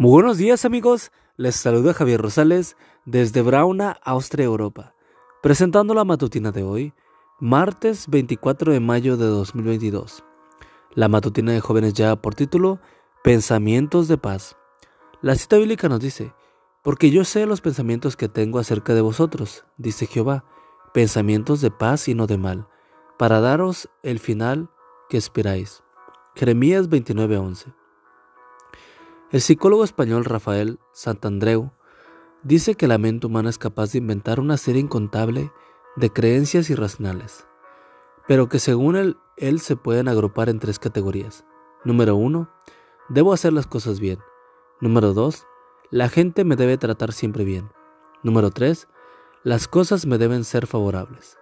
Muy 0.00 0.12
buenos 0.12 0.38
días 0.38 0.64
amigos, 0.64 1.10
les 1.36 1.56
saluda 1.56 1.92
Javier 1.92 2.20
Rosales 2.20 2.76
desde 3.04 3.42
Brauna, 3.42 3.98
Austria, 4.04 4.44
Europa, 4.44 4.94
presentando 5.42 5.92
la 5.92 6.04
matutina 6.04 6.52
de 6.52 6.62
hoy, 6.62 6.92
martes 7.40 8.06
24 8.06 8.72
de 8.72 8.78
mayo 8.78 9.16
de 9.16 9.26
2022. 9.26 10.22
La 10.94 11.08
matutina 11.08 11.50
de 11.50 11.58
jóvenes 11.58 11.94
ya 11.94 12.14
por 12.14 12.36
título 12.36 12.78
Pensamientos 13.24 14.06
de 14.06 14.18
paz. 14.18 14.56
La 15.20 15.34
cita 15.34 15.56
bíblica 15.56 15.88
nos 15.88 15.98
dice, 15.98 16.32
porque 16.84 17.10
yo 17.10 17.24
sé 17.24 17.44
los 17.46 17.60
pensamientos 17.60 18.16
que 18.16 18.28
tengo 18.28 18.60
acerca 18.60 18.94
de 18.94 19.00
vosotros, 19.00 19.64
dice 19.78 20.06
Jehová, 20.06 20.44
pensamientos 20.94 21.60
de 21.60 21.72
paz 21.72 22.06
y 22.06 22.14
no 22.14 22.28
de 22.28 22.38
mal, 22.38 22.68
para 23.18 23.40
daros 23.40 23.90
el 24.04 24.20
final 24.20 24.70
que 25.08 25.16
esperáis. 25.16 25.82
Jeremías 26.36 26.88
29:11 26.88 27.77
el 29.30 29.42
psicólogo 29.42 29.84
español 29.84 30.24
Rafael 30.24 30.78
Santandreu 30.92 31.70
dice 32.42 32.74
que 32.76 32.88
la 32.88 32.96
mente 32.96 33.26
humana 33.26 33.50
es 33.50 33.58
capaz 33.58 33.92
de 33.92 33.98
inventar 33.98 34.40
una 34.40 34.56
serie 34.56 34.80
incontable 34.80 35.52
de 35.96 36.10
creencias 36.10 36.70
irracionales, 36.70 37.46
pero 38.26 38.48
que 38.48 38.58
según 38.58 38.96
él, 39.36 39.60
se 39.60 39.76
pueden 39.76 40.08
agrupar 40.08 40.48
en 40.48 40.58
tres 40.58 40.78
categorías. 40.78 41.44
Número 41.84 42.16
uno, 42.16 42.50
debo 43.10 43.34
hacer 43.34 43.52
las 43.52 43.66
cosas 43.66 44.00
bien. 44.00 44.18
Número 44.80 45.12
dos, 45.12 45.46
la 45.90 46.08
gente 46.08 46.44
me 46.44 46.56
debe 46.56 46.78
tratar 46.78 47.12
siempre 47.12 47.44
bien. 47.44 47.70
Número 48.22 48.50
tres, 48.50 48.88
las 49.44 49.68
cosas 49.68 50.06
me 50.06 50.16
deben 50.16 50.44
ser 50.44 50.66
favorables. 50.66 51.36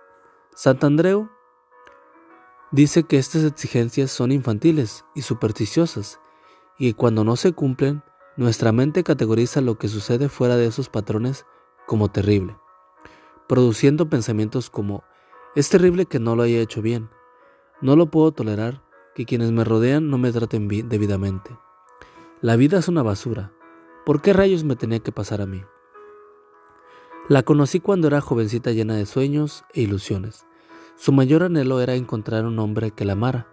Santandreu 0.57 1.29
dice 2.73 3.05
que 3.05 3.19
estas 3.19 3.45
exigencias 3.45 4.11
son 4.11 4.33
infantiles 4.33 5.05
y 5.15 5.23
supersticiosas 5.23 6.21
y 6.79 6.93
cuando 6.93 7.25
no 7.25 7.37
se 7.37 7.53
cumplen, 7.53 8.03
nuestra 8.37 8.73
mente 8.73 9.03
categoriza 9.03 9.61
lo 9.61 9.79
que 9.79 9.89
sucede 9.89 10.29
fuera 10.29 10.57
de 10.57 10.67
esos 10.67 10.89
patrones 10.89 11.47
como 11.87 12.11
terrible, 12.11 12.57
produciendo 13.49 14.09
pensamientos 14.09 14.69
como 14.69 15.05
es 15.55 15.71
terrible 15.71 16.05
que 16.05 16.19
no 16.19 16.37
lo 16.37 16.43
haya 16.43 16.61
hecho 16.61 16.83
bien, 16.83 17.09
no 17.81 17.97
lo 17.97 18.11
puedo 18.11 18.33
tolerar 18.33 18.83
que 19.15 19.25
quienes 19.25 19.53
me 19.53 19.65
rodean 19.65 20.11
no 20.11 20.19
me 20.19 20.33
traten 20.33 20.69
debidamente. 20.69 21.59
La 22.43 22.57
vida 22.57 22.79
es 22.79 22.89
una 22.89 23.03
basura, 23.03 23.53
¿por 24.05 24.21
qué 24.21 24.35
rayos 24.35 24.65
me 24.65 24.77
tenía 24.77 24.99
que 24.99 25.13
pasar 25.13 25.41
a 25.41 25.47
mí? 25.47 25.65
La 27.29 27.43
conocí 27.43 27.81
cuando 27.81 28.07
era 28.07 28.21
jovencita 28.21 28.71
llena 28.71 28.95
de 28.95 29.07
sueños 29.07 29.65
e 29.73 29.81
ilusiones. 29.81 30.47
Su 30.95 31.13
mayor 31.13 31.43
anhelo 31.43 31.81
era 31.81 31.95
encontrar 31.95 32.45
un 32.45 32.59
hombre 32.59 32.91
que 32.93 33.05
la 33.05 33.15
amara, 33.15 33.49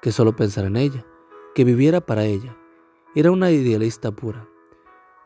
que 0.00 0.12
solo 0.12 0.36
pensara 0.36 0.68
en 0.68 0.76
ella, 0.76 1.04
que 1.54 1.64
viviera 1.64 2.00
para 2.00 2.24
ella, 2.24 2.56
era 3.14 3.30
una 3.32 3.50
idealista 3.50 4.12
pura. 4.12 4.48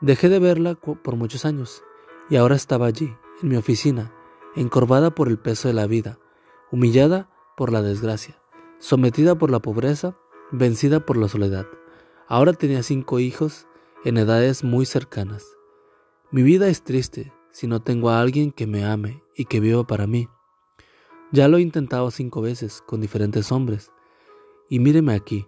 Dejé 0.01 0.29
de 0.29 0.39
verla 0.39 0.75
por 0.75 1.17
muchos 1.17 1.45
años 1.45 1.83
y 2.31 2.37
ahora 2.37 2.57
estaba 2.57 2.87
allí, 2.87 3.15
en 3.43 3.49
mi 3.49 3.57
oficina, 3.57 4.13
encorvada 4.57 5.15
por 5.15 5.29
el 5.29 5.39
peso 5.39 5.69
de 5.69 5.75
la 5.75 5.87
vida, 5.87 6.19
humillada 6.71 7.31
por 7.57 7.73
la 7.73 7.83
desgracia, 7.83 8.41
sometida 8.79 9.37
por 9.37 9.51
la 9.51 9.61
pobreza, 9.61 10.17
vencida 10.51 11.05
por 11.05 11.17
la 11.17 11.29
soledad. 11.29 11.67
Ahora 12.27 12.55
tenía 12.55 12.83
cinco 12.83 13.21
hijos 13.21 13.67
en 14.05 14.17
edades 14.17 14.65
muy 14.65 14.87
cercanas. 14.87 15.45
Mi 16.31 16.43
vida 16.43 16.69
es 16.69 16.83
triste 16.83 17.33
si 17.51 17.67
no 17.67 17.83
tengo 17.83 18.11
a 18.11 18.21
alguien 18.21 18.51
que 18.51 18.67
me 18.67 18.85
ame 18.85 19.23
y 19.37 19.45
que 19.45 19.61
viva 19.61 19.87
para 19.87 20.07
mí. 20.07 20.29
Ya 21.33 21.49
lo 21.49 21.59
he 21.59 21.63
intentado 21.63 22.11
cinco 22.11 22.41
veces 22.41 22.83
con 22.87 23.01
diferentes 23.01 23.53
hombres. 23.53 23.91
Y 24.69 24.79
míreme 24.79 25.15
aquí, 25.15 25.47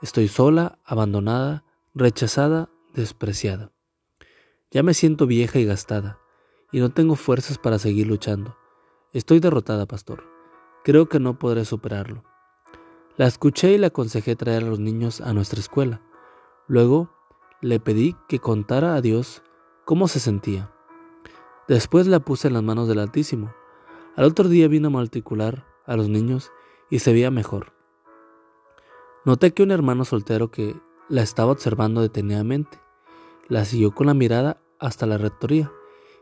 Estoy 0.00 0.28
sola, 0.28 0.78
abandonada, 0.84 1.64
rechazada, 1.92 2.70
despreciada. 2.94 3.72
Ya 4.70 4.84
me 4.84 4.94
siento 4.94 5.26
vieja 5.26 5.58
y 5.58 5.64
gastada, 5.64 6.20
y 6.70 6.78
no 6.78 6.90
tengo 6.90 7.16
fuerzas 7.16 7.58
para 7.58 7.80
seguir 7.80 8.06
luchando. 8.06 8.56
Estoy 9.12 9.40
derrotada, 9.40 9.86
pastor. 9.86 10.22
Creo 10.84 11.08
que 11.08 11.18
no 11.18 11.40
podré 11.40 11.64
superarlo. 11.64 12.22
La 13.16 13.26
escuché 13.26 13.72
y 13.72 13.78
le 13.78 13.86
aconsejé 13.86 14.36
traer 14.36 14.62
a 14.62 14.68
los 14.68 14.78
niños 14.78 15.20
a 15.20 15.32
nuestra 15.32 15.58
escuela. 15.58 16.00
Luego 16.68 17.10
le 17.60 17.80
pedí 17.80 18.14
que 18.28 18.38
contara 18.38 18.94
a 18.94 19.00
Dios 19.00 19.42
cómo 19.84 20.06
se 20.06 20.20
sentía. 20.20 20.70
Después 21.66 22.06
la 22.06 22.20
puse 22.20 22.46
en 22.46 22.54
las 22.54 22.62
manos 22.62 22.86
del 22.86 23.00
Altísimo. 23.00 23.52
Al 24.14 24.26
otro 24.26 24.48
día 24.48 24.68
vino 24.68 24.86
a 24.86 24.92
matricular 24.92 25.66
a 25.86 25.96
los 25.96 26.08
niños 26.08 26.52
y 26.88 27.00
se 27.00 27.12
veía 27.12 27.32
mejor. 27.32 27.77
Noté 29.28 29.52
que 29.52 29.62
un 29.62 29.72
hermano 29.72 30.06
soltero 30.06 30.50
que 30.50 30.80
la 31.10 31.20
estaba 31.20 31.52
observando 31.52 32.00
detenidamente 32.00 32.80
la 33.46 33.66
siguió 33.66 33.94
con 33.94 34.06
la 34.06 34.14
mirada 34.14 34.58
hasta 34.78 35.04
la 35.04 35.18
rectoría. 35.18 35.70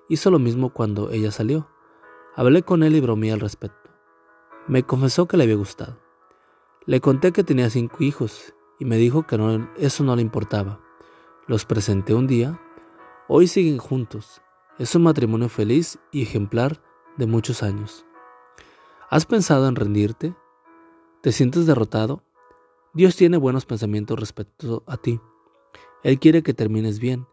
Hizo 0.09 0.33
lo 0.33 0.41
mismo 0.41 0.71
cuando 0.71 1.12
ella 1.12 1.31
salió. 1.31 1.69
Hablé 2.34 2.65
con 2.65 2.83
él 2.83 2.97
y 2.97 3.00
bromeé 3.00 3.31
al 3.31 3.39
respecto. 3.39 3.91
Me 4.66 4.83
confesó 4.83 5.28
que 5.28 5.37
le 5.37 5.45
había 5.45 5.55
gustado. 5.55 6.00
Le 6.84 7.00
conté 7.00 7.31
que 7.31 7.45
tenía 7.45 7.71
cinco 7.71 7.99
hijos 8.00 8.55
y 8.81 8.87
me 8.87 8.97
dijo 8.97 9.25
que 9.25 9.39
no, 9.39 9.71
eso 9.77 10.03
no 10.03 10.16
le 10.16 10.22
importaba. 10.22 10.81
Los 11.47 11.65
presenté 11.65 12.12
un 12.12 12.27
día. 12.27 12.61
Hoy 13.28 13.47
siguen 13.47 13.78
juntos. 13.78 14.43
Es 14.81 14.97
un 14.97 15.05
matrimonio 15.05 15.49
feliz 15.49 16.00
y 16.11 16.22
ejemplar 16.22 16.83
de 17.16 17.27
muchos 17.27 17.62
años. 17.62 18.05
¿Has 19.11 19.27
pensado 19.27 19.69
en 19.69 19.77
rendirte? 19.77 20.34
¿Te 21.21 21.31
sientes 21.31 21.66
derrotado? 21.66 22.25
Dios 22.97 23.15
tiene 23.15 23.37
buenos 23.37 23.67
pensamientos 23.67 24.19
respecto 24.19 24.83
a 24.87 24.97
ti. 24.97 25.21
Él 26.03 26.19
quiere 26.19 26.43
que 26.43 26.55
termines 26.55 26.99
bien. 26.99 27.27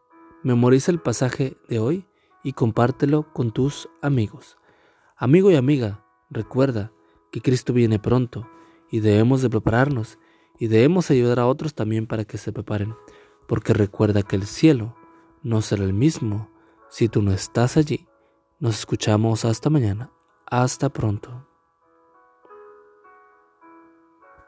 Memoriza 0.44 0.92
el 0.92 1.00
pasaje 1.00 1.56
de 1.70 1.80
hoy 1.80 2.06
y 2.44 2.52
compártelo 2.52 3.32
con 3.32 3.54
tus 3.54 3.88
amigos. 4.02 4.58
Amigo 5.16 5.52
y 5.52 5.56
amiga, 5.56 6.04
recuerda 6.30 6.92
que 7.32 7.40
Cristo 7.40 7.72
viene 7.72 7.98
pronto 7.98 8.46
y 8.92 9.00
debemos 9.00 9.42
de 9.42 9.50
prepararnos 9.50 10.20
y 10.60 10.68
debemos 10.68 11.10
ayudar 11.10 11.40
a 11.40 11.48
otros 11.48 11.74
también 11.74 12.08
para 12.08 12.26
que 12.26 12.38
se 12.38 12.52
preparen, 12.52 12.94
porque 13.48 13.74
recuerda 13.74 14.22
que 14.22 14.36
el 14.36 14.46
cielo 14.46 14.98
no 15.44 15.62
será 15.62 15.86
el 15.86 15.94
mismo 15.94 16.52
si 16.90 17.08
tú 17.08 17.22
no 17.22 17.32
estás 17.32 17.78
allí. 17.78 18.06
Nos 18.60 18.80
escuchamos 18.80 19.46
hasta 19.46 19.70
mañana. 19.70 20.12
Hasta 20.46 20.90
pronto. 20.90 21.53